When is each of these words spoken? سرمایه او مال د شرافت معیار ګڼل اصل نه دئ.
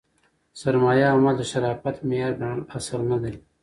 سرمایه 0.61 1.07
او 1.13 1.17
مال 1.23 1.35
د 1.39 1.43
شرافت 1.51 1.95
معیار 2.07 2.33
ګڼل 2.41 2.61
اصل 2.77 3.01
نه 3.11 3.17
دئ. 3.23 3.35